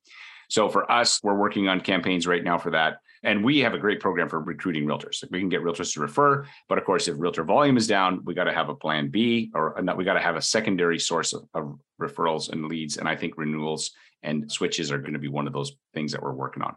So 0.49 0.69
for 0.69 0.91
us, 0.91 1.19
we're 1.23 1.35
working 1.35 1.67
on 1.67 1.79
campaigns 1.81 2.27
right 2.27 2.43
now 2.43 2.57
for 2.57 2.71
that. 2.71 2.97
And 3.23 3.43
we 3.43 3.59
have 3.59 3.73
a 3.73 3.77
great 3.77 4.01
program 4.01 4.27
for 4.27 4.39
recruiting 4.41 4.85
realtors. 4.85 5.23
Like 5.23 5.31
we 5.31 5.39
can 5.39 5.47
get 5.47 5.61
realtors 5.61 5.93
to 5.93 6.01
refer, 6.01 6.45
but 6.67 6.77
of 6.77 6.83
course, 6.83 7.07
if 7.07 7.15
realtor 7.17 7.43
volume 7.43 7.77
is 7.77 7.87
down, 7.87 8.21
we 8.25 8.33
got 8.33 8.43
to 8.43 8.53
have 8.53 8.67
a 8.67 8.75
plan 8.75 9.09
B 9.09 9.49
or 9.55 9.81
we 9.95 10.03
got 10.03 10.13
to 10.13 10.19
have 10.19 10.35
a 10.35 10.41
secondary 10.41 10.99
source 10.99 11.31
of, 11.31 11.47
of 11.53 11.79
referrals 12.01 12.51
and 12.51 12.65
leads. 12.65 12.97
And 12.97 13.07
I 13.07 13.15
think 13.15 13.37
renewals 13.37 13.91
and 14.23 14.51
switches 14.51 14.91
are 14.91 14.97
going 14.97 15.13
to 15.13 15.19
be 15.19 15.29
one 15.29 15.47
of 15.47 15.53
those 15.53 15.73
things 15.93 16.11
that 16.11 16.21
we're 16.21 16.33
working 16.33 16.63
on. 16.63 16.75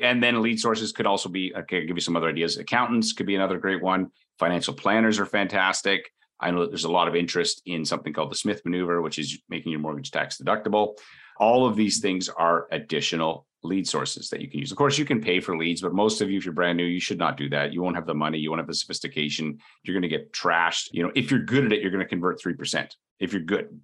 And 0.00 0.22
then 0.22 0.42
lead 0.42 0.58
sources 0.58 0.92
could 0.92 1.06
also 1.06 1.28
be, 1.28 1.54
okay, 1.54 1.80
I'll 1.80 1.86
give 1.86 1.96
you 1.96 2.00
some 2.00 2.16
other 2.16 2.28
ideas. 2.28 2.58
Accountants 2.58 3.12
could 3.12 3.26
be 3.26 3.36
another 3.36 3.58
great 3.58 3.82
one. 3.82 4.10
Financial 4.38 4.74
planners 4.74 5.18
are 5.18 5.26
fantastic. 5.26 6.10
I 6.40 6.50
know 6.50 6.66
there's 6.66 6.84
a 6.84 6.90
lot 6.90 7.08
of 7.08 7.14
interest 7.14 7.62
in 7.64 7.84
something 7.84 8.12
called 8.12 8.30
the 8.30 8.36
Smith 8.36 8.62
maneuver, 8.64 9.00
which 9.00 9.18
is 9.18 9.38
making 9.48 9.72
your 9.72 9.80
mortgage 9.80 10.10
tax 10.10 10.38
deductible. 10.38 10.98
All 11.38 11.66
of 11.66 11.76
these 11.76 12.00
things 12.00 12.28
are 12.28 12.66
additional 12.70 13.46
lead 13.62 13.88
sources 13.88 14.28
that 14.28 14.40
you 14.40 14.50
can 14.50 14.60
use. 14.60 14.70
Of 14.70 14.76
course, 14.76 14.98
you 14.98 15.04
can 15.04 15.20
pay 15.20 15.40
for 15.40 15.56
leads, 15.56 15.80
but 15.80 15.94
most 15.94 16.20
of 16.20 16.30
you, 16.30 16.38
if 16.38 16.44
you're 16.44 16.52
brand 16.52 16.76
new, 16.76 16.84
you 16.84 17.00
should 17.00 17.18
not 17.18 17.36
do 17.36 17.48
that. 17.48 17.72
You 17.72 17.82
won't 17.82 17.96
have 17.96 18.06
the 18.06 18.14
money, 18.14 18.38
you 18.38 18.50
won't 18.50 18.60
have 18.60 18.66
the 18.66 18.74
sophistication. 18.74 19.58
You're 19.82 19.94
going 19.94 20.02
to 20.02 20.08
get 20.08 20.32
trashed. 20.32 20.88
You 20.92 21.04
know, 21.04 21.12
if 21.14 21.30
you're 21.30 21.40
good 21.40 21.64
at 21.64 21.72
it, 21.72 21.80
you're 21.80 21.90
going 21.90 22.04
to 22.04 22.08
convert 22.08 22.42
3%. 22.42 22.90
If 23.20 23.32
you're 23.32 23.42
good, 23.42 23.80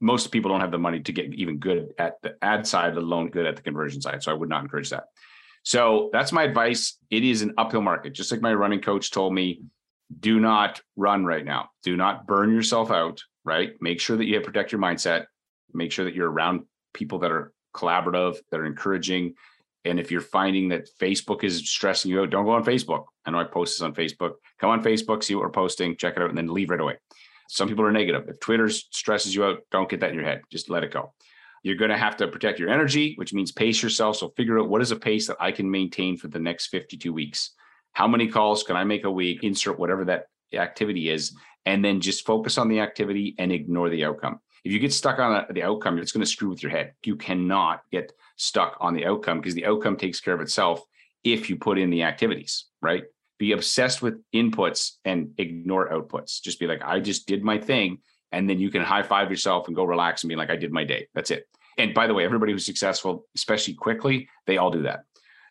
most 0.00 0.28
people 0.28 0.50
don't 0.50 0.60
have 0.60 0.70
the 0.70 0.78
money 0.78 1.00
to 1.00 1.12
get 1.12 1.34
even 1.34 1.58
good 1.58 1.94
at 1.98 2.22
the 2.22 2.36
ad 2.42 2.66
side, 2.66 2.94
let 2.94 3.02
alone 3.02 3.30
good 3.30 3.46
at 3.46 3.56
the 3.56 3.62
conversion 3.62 4.00
side. 4.00 4.22
So 4.22 4.30
I 4.30 4.34
would 4.34 4.48
not 4.48 4.62
encourage 4.62 4.90
that. 4.90 5.04
So 5.64 6.10
that's 6.12 6.30
my 6.30 6.44
advice. 6.44 6.98
It 7.10 7.24
is 7.24 7.42
an 7.42 7.54
uphill 7.58 7.80
market. 7.80 8.12
Just 8.12 8.30
like 8.30 8.40
my 8.40 8.54
running 8.54 8.80
coach 8.80 9.10
told 9.10 9.34
me, 9.34 9.62
do 10.20 10.38
not 10.38 10.80
run 10.94 11.24
right 11.24 11.44
now. 11.44 11.70
Do 11.82 11.96
not 11.96 12.26
burn 12.26 12.52
yourself 12.52 12.90
out, 12.90 13.22
right? 13.44 13.72
Make 13.80 14.00
sure 14.00 14.16
that 14.16 14.26
you 14.26 14.40
protect 14.40 14.72
your 14.72 14.80
mindset. 14.80 15.26
Make 15.72 15.90
sure 15.90 16.04
that 16.04 16.14
you're 16.14 16.30
around 16.30 16.64
people 16.92 17.18
that 17.20 17.32
are 17.32 17.52
collaborative, 17.74 18.36
that 18.50 18.60
are 18.60 18.66
encouraging. 18.66 19.34
And 19.86 19.98
if 19.98 20.10
you're 20.10 20.20
finding 20.20 20.68
that 20.68 20.88
Facebook 21.00 21.44
is 21.44 21.68
stressing 21.68 22.10
you 22.10 22.20
out, 22.20 22.30
don't 22.30 22.44
go 22.44 22.52
on 22.52 22.64
Facebook. 22.64 23.06
I 23.24 23.30
know 23.30 23.40
I 23.40 23.44
post 23.44 23.74
this 23.74 23.82
on 23.82 23.94
Facebook. 23.94 24.34
Come 24.60 24.70
on 24.70 24.82
Facebook, 24.82 25.24
see 25.24 25.34
what 25.34 25.44
we're 25.44 25.50
posting, 25.50 25.96
check 25.96 26.16
it 26.16 26.22
out, 26.22 26.28
and 26.28 26.38
then 26.38 26.48
leave 26.48 26.70
right 26.70 26.80
away. 26.80 26.96
Some 27.48 27.68
people 27.68 27.84
are 27.84 27.92
negative. 27.92 28.28
If 28.28 28.40
Twitter 28.40 28.68
stresses 28.68 29.34
you 29.34 29.44
out, 29.44 29.60
don't 29.70 29.88
get 29.88 30.00
that 30.00 30.10
in 30.10 30.16
your 30.16 30.24
head. 30.24 30.42
Just 30.50 30.70
let 30.70 30.84
it 30.84 30.92
go. 30.92 31.12
You're 31.64 31.76
going 31.76 31.90
to 31.90 31.96
have 31.96 32.18
to 32.18 32.28
protect 32.28 32.60
your 32.60 32.68
energy, 32.68 33.14
which 33.16 33.32
means 33.32 33.50
pace 33.50 33.82
yourself. 33.82 34.16
So 34.16 34.28
figure 34.36 34.60
out 34.60 34.68
what 34.68 34.82
is 34.82 34.90
a 34.90 34.96
pace 34.96 35.26
that 35.26 35.38
I 35.40 35.50
can 35.50 35.68
maintain 35.68 36.18
for 36.18 36.28
the 36.28 36.38
next 36.38 36.66
52 36.66 37.12
weeks. 37.12 37.50
How 37.94 38.06
many 38.06 38.28
calls 38.28 38.62
can 38.62 38.76
I 38.76 38.84
make 38.84 39.04
a 39.04 39.10
week? 39.10 39.42
Insert 39.42 39.78
whatever 39.78 40.04
that 40.04 40.26
activity 40.52 41.08
is, 41.08 41.34
and 41.64 41.82
then 41.82 42.00
just 42.00 42.26
focus 42.26 42.58
on 42.58 42.68
the 42.68 42.80
activity 42.80 43.34
and 43.38 43.50
ignore 43.50 43.88
the 43.88 44.04
outcome. 44.04 44.40
If 44.62 44.72
you 44.72 44.78
get 44.78 44.92
stuck 44.92 45.18
on 45.18 45.46
the 45.50 45.62
outcome, 45.62 45.98
it's 45.98 46.12
going 46.12 46.24
to 46.24 46.30
screw 46.30 46.50
with 46.50 46.62
your 46.62 46.70
head. 46.70 46.92
You 47.04 47.16
cannot 47.16 47.80
get 47.90 48.12
stuck 48.36 48.76
on 48.80 48.94
the 48.94 49.06
outcome 49.06 49.40
because 49.40 49.54
the 49.54 49.66
outcome 49.66 49.96
takes 49.96 50.20
care 50.20 50.34
of 50.34 50.42
itself 50.42 50.82
if 51.24 51.48
you 51.48 51.56
put 51.56 51.78
in 51.78 51.88
the 51.88 52.02
activities, 52.02 52.66
right? 52.82 53.04
Be 53.38 53.52
obsessed 53.52 54.02
with 54.02 54.22
inputs 54.34 54.92
and 55.04 55.30
ignore 55.38 55.88
outputs. 55.90 56.42
Just 56.42 56.60
be 56.60 56.66
like, 56.66 56.82
I 56.84 57.00
just 57.00 57.26
did 57.26 57.42
my 57.42 57.58
thing 57.58 57.98
and 58.34 58.50
then 58.50 58.58
you 58.58 58.70
can 58.70 58.82
high 58.82 59.02
five 59.02 59.30
yourself 59.30 59.68
and 59.68 59.76
go 59.76 59.84
relax 59.84 60.22
and 60.22 60.28
be 60.28 60.36
like, 60.36 60.50
I 60.50 60.56
did 60.56 60.72
my 60.72 60.84
day. 60.84 61.06
That's 61.14 61.30
it. 61.30 61.48
And 61.78 61.94
by 61.94 62.06
the 62.06 62.14
way, 62.14 62.24
everybody 62.24 62.52
who's 62.52 62.66
successful, 62.66 63.26
especially 63.34 63.74
quickly, 63.74 64.28
they 64.46 64.58
all 64.58 64.70
do 64.70 64.82
that. 64.82 65.04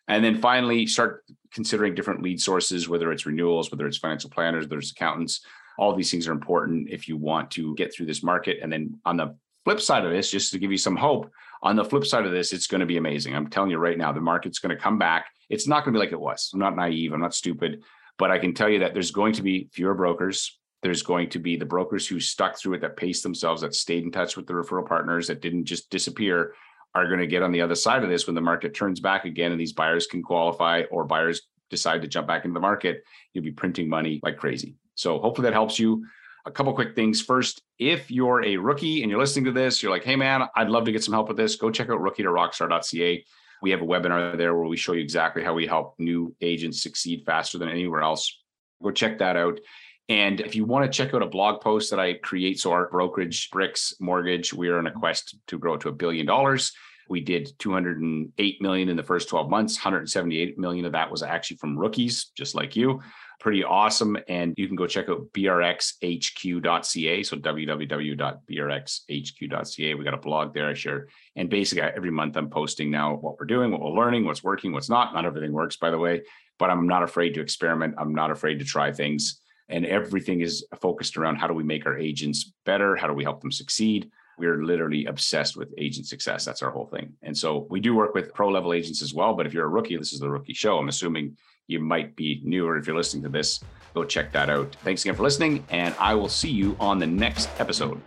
And 0.08 0.22
then 0.22 0.36
finally, 0.36 0.86
start 0.86 1.24
considering 1.52 1.94
different 1.94 2.22
lead 2.22 2.40
sources, 2.40 2.88
whether 2.88 3.10
it's 3.10 3.26
renewals, 3.26 3.70
whether 3.70 3.86
it's 3.86 3.96
financial 3.96 4.30
planners, 4.30 4.64
whether 4.64 4.78
it's 4.78 4.92
accountants. 4.92 5.40
All 5.78 5.94
these 5.94 6.10
things 6.10 6.28
are 6.28 6.32
important 6.32 6.90
if 6.90 7.08
you 7.08 7.16
want 7.16 7.50
to 7.52 7.74
get 7.74 7.92
through 7.92 8.06
this 8.06 8.22
market. 8.22 8.58
And 8.62 8.72
then 8.72 9.00
on 9.04 9.16
the 9.16 9.34
flip 9.64 9.80
side 9.80 10.04
of 10.04 10.12
this, 10.12 10.30
just 10.30 10.52
to 10.52 10.58
give 10.58 10.70
you 10.70 10.78
some 10.78 10.96
hope, 10.96 11.30
on 11.62 11.76
the 11.76 11.84
flip 11.84 12.04
side 12.04 12.26
of 12.26 12.32
this, 12.32 12.52
it's 12.52 12.66
going 12.66 12.80
to 12.80 12.86
be 12.86 12.98
amazing. 12.98 13.34
I'm 13.34 13.48
telling 13.48 13.70
you 13.70 13.78
right 13.78 13.96
now, 13.96 14.12
the 14.12 14.20
market's 14.20 14.58
going 14.58 14.76
to 14.76 14.82
come 14.82 14.98
back. 14.98 15.26
It's 15.48 15.66
not 15.66 15.84
going 15.84 15.94
to 15.94 15.98
be 15.98 16.04
like 16.04 16.12
it 16.12 16.20
was. 16.20 16.50
I'm 16.52 16.60
not 16.60 16.76
naive. 16.76 17.12
I'm 17.12 17.20
not 17.20 17.34
stupid, 17.34 17.82
but 18.18 18.30
I 18.30 18.38
can 18.38 18.52
tell 18.52 18.68
you 18.68 18.80
that 18.80 18.92
there's 18.92 19.10
going 19.10 19.32
to 19.34 19.42
be 19.42 19.68
fewer 19.72 19.94
brokers. 19.94 20.58
There's 20.84 21.02
going 21.02 21.30
to 21.30 21.38
be 21.38 21.56
the 21.56 21.64
brokers 21.64 22.06
who 22.06 22.20
stuck 22.20 22.58
through 22.58 22.74
it, 22.74 22.82
that 22.82 22.98
paced 22.98 23.22
themselves, 23.22 23.62
that 23.62 23.74
stayed 23.74 24.04
in 24.04 24.12
touch 24.12 24.36
with 24.36 24.46
the 24.46 24.52
referral 24.52 24.86
partners, 24.86 25.26
that 25.28 25.40
didn't 25.40 25.64
just 25.64 25.88
disappear, 25.88 26.54
are 26.94 27.08
going 27.08 27.20
to 27.20 27.26
get 27.26 27.42
on 27.42 27.52
the 27.52 27.62
other 27.62 27.74
side 27.74 28.04
of 28.04 28.10
this 28.10 28.26
when 28.26 28.34
the 28.34 28.42
market 28.42 28.74
turns 28.74 29.00
back 29.00 29.24
again 29.24 29.50
and 29.50 29.58
these 29.58 29.72
buyers 29.72 30.06
can 30.06 30.22
qualify 30.22 30.82
or 30.90 31.04
buyers 31.04 31.40
decide 31.70 32.02
to 32.02 32.06
jump 32.06 32.26
back 32.26 32.44
into 32.44 32.52
the 32.52 32.60
market. 32.60 33.02
You'll 33.32 33.44
be 33.44 33.50
printing 33.50 33.88
money 33.88 34.20
like 34.22 34.36
crazy. 34.36 34.76
So 34.94 35.18
hopefully 35.18 35.46
that 35.46 35.54
helps 35.54 35.78
you. 35.78 36.04
A 36.44 36.50
couple 36.50 36.74
quick 36.74 36.94
things. 36.94 37.22
First, 37.22 37.62
if 37.78 38.10
you're 38.10 38.44
a 38.44 38.58
rookie 38.58 39.00
and 39.00 39.10
you're 39.10 39.18
listening 39.18 39.46
to 39.46 39.52
this, 39.52 39.82
you're 39.82 39.90
like, 39.90 40.04
hey 40.04 40.16
man, 40.16 40.46
I'd 40.54 40.68
love 40.68 40.84
to 40.84 40.92
get 40.92 41.02
some 41.02 41.14
help 41.14 41.28
with 41.28 41.38
this. 41.38 41.56
Go 41.56 41.70
check 41.70 41.88
out 41.88 42.02
rookie 42.02 42.24
to 42.24 42.28
rockstar.ca. 42.28 43.24
We 43.62 43.70
have 43.70 43.80
a 43.80 43.86
webinar 43.86 44.36
there 44.36 44.54
where 44.54 44.68
we 44.68 44.76
show 44.76 44.92
you 44.92 45.00
exactly 45.00 45.42
how 45.42 45.54
we 45.54 45.66
help 45.66 45.94
new 45.98 46.36
agents 46.42 46.82
succeed 46.82 47.24
faster 47.24 47.56
than 47.56 47.70
anywhere 47.70 48.02
else. 48.02 48.42
Go 48.82 48.90
check 48.90 49.18
that 49.20 49.36
out. 49.36 49.58
And 50.08 50.40
if 50.40 50.54
you 50.54 50.64
want 50.64 50.84
to 50.84 50.96
check 50.96 51.14
out 51.14 51.22
a 51.22 51.26
blog 51.26 51.62
post 51.62 51.90
that 51.90 52.00
I 52.00 52.14
create, 52.14 52.60
so 52.60 52.72
our 52.72 52.90
brokerage, 52.90 53.50
BRX 53.50 53.94
Mortgage, 54.00 54.52
we 54.52 54.68
are 54.68 54.78
on 54.78 54.86
a 54.86 54.92
quest 54.92 55.36
to 55.46 55.58
grow 55.58 55.78
to 55.78 55.88
a 55.88 55.92
billion 55.92 56.26
dollars. 56.26 56.72
We 57.08 57.20
did 57.20 57.52
208 57.58 58.62
million 58.62 58.88
in 58.88 58.96
the 58.96 59.02
first 59.02 59.28
12 59.28 59.50
months. 59.50 59.76
178 59.76 60.58
million 60.58 60.86
of 60.86 60.92
that 60.92 61.10
was 61.10 61.22
actually 61.22 61.58
from 61.58 61.78
rookies, 61.78 62.30
just 62.36 62.54
like 62.54 62.76
you. 62.76 63.02
Pretty 63.40 63.64
awesome. 63.64 64.16
And 64.28 64.54
you 64.56 64.66
can 64.66 64.76
go 64.76 64.86
check 64.86 65.08
out 65.08 65.32
brxhq.ca. 65.32 67.22
So 67.22 67.36
www.brxhq.ca. 67.36 69.94
We 69.94 70.04
got 70.04 70.14
a 70.14 70.18
blog 70.18 70.54
there 70.54 70.68
I 70.68 70.74
share. 70.74 71.08
And 71.36 71.50
basically 71.50 71.82
every 71.82 72.10
month 72.10 72.36
I'm 72.36 72.48
posting 72.48 72.90
now 72.90 73.16
what 73.16 73.38
we're 73.38 73.46
doing, 73.46 73.70
what 73.70 73.82
we're 73.82 73.90
learning, 73.90 74.24
what's 74.24 74.44
working, 74.44 74.72
what's 74.72 74.88
not. 74.88 75.12
Not 75.12 75.26
everything 75.26 75.52
works, 75.52 75.76
by 75.76 75.90
the 75.90 75.98
way, 75.98 76.22
but 76.58 76.70
I'm 76.70 76.86
not 76.86 77.02
afraid 77.02 77.34
to 77.34 77.42
experiment. 77.42 77.96
I'm 77.98 78.14
not 78.14 78.30
afraid 78.30 78.60
to 78.60 78.64
try 78.64 78.92
things 78.92 79.42
and 79.68 79.86
everything 79.86 80.40
is 80.40 80.66
focused 80.80 81.16
around 81.16 81.36
how 81.36 81.46
do 81.46 81.54
we 81.54 81.64
make 81.64 81.86
our 81.86 81.98
agents 81.98 82.52
better? 82.64 82.96
How 82.96 83.06
do 83.06 83.14
we 83.14 83.24
help 83.24 83.40
them 83.40 83.52
succeed? 83.52 84.10
We're 84.36 84.64
literally 84.64 85.06
obsessed 85.06 85.56
with 85.56 85.72
agent 85.78 86.06
success. 86.06 86.44
That's 86.44 86.62
our 86.62 86.70
whole 86.70 86.86
thing. 86.86 87.12
And 87.22 87.36
so 87.36 87.66
we 87.70 87.80
do 87.80 87.94
work 87.94 88.14
with 88.14 88.34
pro 88.34 88.48
level 88.48 88.72
agents 88.72 89.00
as 89.00 89.14
well. 89.14 89.34
But 89.34 89.46
if 89.46 89.54
you're 89.54 89.64
a 89.64 89.68
rookie, 89.68 89.96
this 89.96 90.12
is 90.12 90.20
the 90.20 90.30
rookie 90.30 90.54
show. 90.54 90.78
I'm 90.78 90.88
assuming 90.88 91.36
you 91.66 91.80
might 91.80 92.16
be 92.16 92.40
newer. 92.44 92.76
If 92.76 92.86
you're 92.86 92.96
listening 92.96 93.22
to 93.24 93.28
this, 93.28 93.60
go 93.94 94.04
check 94.04 94.32
that 94.32 94.50
out. 94.50 94.76
Thanks 94.82 95.04
again 95.04 95.14
for 95.14 95.22
listening, 95.22 95.64
and 95.70 95.94
I 95.98 96.14
will 96.14 96.28
see 96.28 96.50
you 96.50 96.76
on 96.80 96.98
the 96.98 97.06
next 97.06 97.48
episode. 97.58 98.00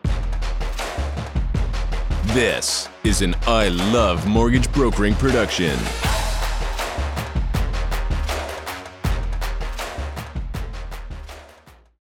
This 2.33 2.89
is 3.03 3.21
an 3.21 3.35
I 3.47 3.69
Love 3.69 4.27
Mortgage 4.27 4.71
Brokering 4.73 5.15
production. 5.15 5.75